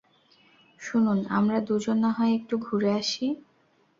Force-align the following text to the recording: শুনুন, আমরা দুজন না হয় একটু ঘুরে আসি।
শুনুন, 0.79 1.19
আমরা 1.29 1.57
দুজন 1.67 1.97
না 1.97 2.11
হয় 2.17 2.31
একটু 2.35 2.55
ঘুরে 2.57 2.89
আসি। 2.99 3.27